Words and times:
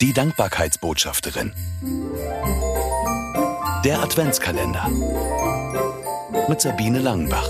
Die 0.00 0.14
Dankbarkeitsbotschafterin. 0.14 1.52
Der 3.84 4.00
Adventskalender. 4.02 4.88
Mit 6.48 6.62
Sabine 6.62 7.00
Langenbach. 7.00 7.46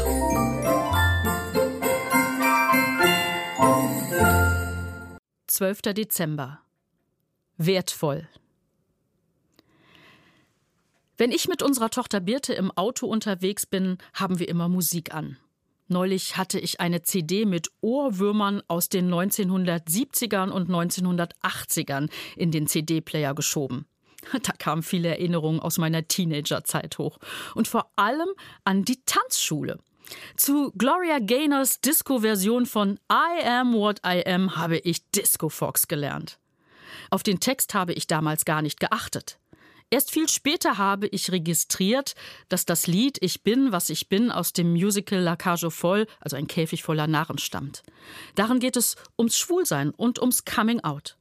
Zwölfter 5.46 5.94
Dezember. 5.94 6.60
Wertvoll. 7.56 8.28
Wenn 11.16 11.30
ich 11.30 11.46
mit 11.46 11.62
unserer 11.62 11.90
Tochter 11.90 12.18
Birte 12.18 12.52
im 12.54 12.72
Auto 12.72 13.06
unterwegs 13.06 13.64
bin, 13.64 13.98
haben 14.12 14.40
wir 14.40 14.48
immer 14.48 14.68
Musik 14.68 15.14
an. 15.14 15.36
Neulich 15.90 16.36
hatte 16.36 16.60
ich 16.60 16.80
eine 16.80 17.02
CD 17.02 17.46
mit 17.46 17.68
Ohrwürmern 17.80 18.62
aus 18.68 18.88
den 18.88 19.12
1970ern 19.12 20.50
und 20.50 20.70
1980ern 20.70 22.08
in 22.36 22.52
den 22.52 22.68
CD-Player 22.68 23.34
geschoben. 23.34 23.86
Da 24.42 24.52
kamen 24.52 24.84
viele 24.84 25.08
Erinnerungen 25.08 25.58
aus 25.58 25.78
meiner 25.78 26.06
Teenagerzeit 26.06 26.98
hoch. 26.98 27.18
Und 27.56 27.66
vor 27.66 27.90
allem 27.96 28.28
an 28.62 28.84
die 28.84 29.02
Tanzschule. 29.04 29.78
Zu 30.36 30.72
Gloria 30.76 31.18
Gaynors 31.18 31.80
Disco-Version 31.80 32.66
von 32.66 33.00
I 33.10 33.44
Am 33.44 33.74
What 33.74 34.00
I 34.06 34.24
Am 34.26 34.56
habe 34.56 34.78
ich 34.78 35.10
Disco 35.10 35.48
Fox 35.48 35.88
gelernt. 35.88 36.38
Auf 37.10 37.24
den 37.24 37.40
Text 37.40 37.74
habe 37.74 37.94
ich 37.94 38.06
damals 38.06 38.44
gar 38.44 38.62
nicht 38.62 38.78
geachtet. 38.78 39.40
Erst 39.92 40.12
viel 40.12 40.28
später 40.28 40.78
habe 40.78 41.08
ich 41.08 41.32
registriert, 41.32 42.14
dass 42.48 42.64
das 42.64 42.86
Lied 42.86 43.18
Ich 43.20 43.42
bin, 43.42 43.72
was 43.72 43.90
ich 43.90 44.08
bin 44.08 44.30
aus 44.30 44.52
dem 44.52 44.70
Musical 44.70 45.18
La 45.18 45.34
Cage 45.34 45.66
voll, 45.70 46.06
also 46.20 46.36
ein 46.36 46.46
Käfig 46.46 46.84
voller 46.84 47.08
Narren, 47.08 47.38
stammt. 47.38 47.82
Darin 48.36 48.60
geht 48.60 48.76
es 48.76 48.94
ums 49.18 49.36
Schwulsein 49.36 49.90
und 49.90 50.20
ums 50.20 50.44
Coming 50.44 50.80
Out. 50.80 51.16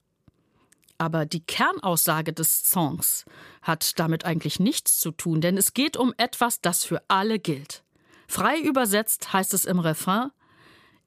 Aber 0.99 1.25
die 1.25 1.43
Kernaussage 1.43 2.31
des 2.31 2.69
Songs 2.69 3.25
hat 3.63 3.97
damit 3.97 4.25
eigentlich 4.25 4.59
nichts 4.59 4.99
zu 4.99 5.11
tun, 5.11 5.41
denn 5.41 5.57
es 5.57 5.73
geht 5.73 5.97
um 5.97 6.13
etwas, 6.17 6.61
das 6.61 6.83
für 6.83 7.01
alle 7.07 7.39
gilt. 7.39 7.83
Frei 8.27 8.59
übersetzt 8.59 9.33
heißt 9.33 9.55
es 9.55 9.65
im 9.65 9.79
Refrain 9.79 10.29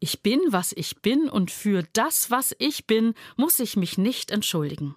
Ich 0.00 0.22
bin, 0.22 0.40
was 0.48 0.72
ich 0.72 1.00
bin, 1.02 1.28
und 1.28 1.52
für 1.52 1.84
das, 1.92 2.32
was 2.32 2.56
ich 2.58 2.88
bin, 2.88 3.14
muss 3.36 3.60
ich 3.60 3.76
mich 3.76 3.98
nicht 3.98 4.32
entschuldigen. 4.32 4.96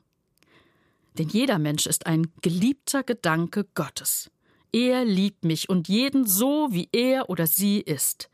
Denn 1.17 1.29
jeder 1.29 1.59
Mensch 1.59 1.85
ist 1.85 2.05
ein 2.07 2.31
geliebter 2.41 3.03
Gedanke 3.03 3.65
Gottes. 3.73 4.29
Er 4.71 5.05
liebt 5.05 5.45
mich 5.45 5.69
und 5.69 5.87
jeden 5.87 6.27
so, 6.27 6.67
wie 6.71 6.89
er 6.91 7.29
oder 7.29 7.47
sie 7.47 7.79
ist. 7.79 8.29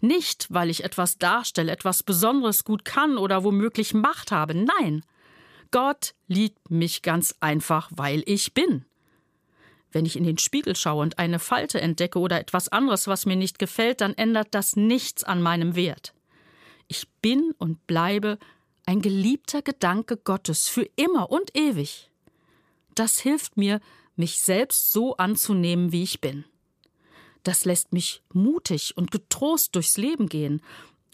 Nicht, 0.00 0.46
weil 0.50 0.68
ich 0.68 0.84
etwas 0.84 1.16
darstelle, 1.16 1.72
etwas 1.72 2.02
Besonderes 2.02 2.64
gut 2.64 2.84
kann 2.84 3.16
oder 3.16 3.44
womöglich 3.44 3.94
Macht 3.94 4.30
habe. 4.30 4.54
Nein. 4.54 5.02
Gott 5.70 6.14
liebt 6.28 6.70
mich 6.70 7.02
ganz 7.02 7.34
einfach, 7.40 7.90
weil 7.94 8.22
ich 8.26 8.52
bin. 8.52 8.84
Wenn 9.90 10.04
ich 10.04 10.16
in 10.16 10.24
den 10.24 10.36
Spiegel 10.36 10.76
schaue 10.76 11.02
und 11.02 11.18
eine 11.18 11.38
Falte 11.38 11.80
entdecke 11.80 12.18
oder 12.18 12.38
etwas 12.38 12.68
anderes, 12.68 13.06
was 13.06 13.24
mir 13.24 13.36
nicht 13.36 13.58
gefällt, 13.58 14.02
dann 14.02 14.12
ändert 14.14 14.48
das 14.50 14.76
nichts 14.76 15.24
an 15.24 15.40
meinem 15.40 15.74
Wert. 15.74 16.12
Ich 16.88 17.08
bin 17.22 17.52
und 17.58 17.86
bleibe 17.86 18.38
ein 18.84 19.00
geliebter 19.00 19.62
Gedanke 19.62 20.18
Gottes 20.18 20.68
für 20.68 20.86
immer 20.96 21.30
und 21.30 21.56
ewig. 21.56 22.10
Das 22.96 23.20
hilft 23.20 23.56
mir, 23.56 23.80
mich 24.16 24.40
selbst 24.40 24.90
so 24.90 25.16
anzunehmen, 25.16 25.92
wie 25.92 26.02
ich 26.02 26.20
bin. 26.20 26.44
Das 27.44 27.64
lässt 27.64 27.92
mich 27.92 28.22
mutig 28.32 28.96
und 28.96 29.12
getrost 29.12 29.76
durchs 29.76 29.96
Leben 29.96 30.28
gehen, 30.28 30.60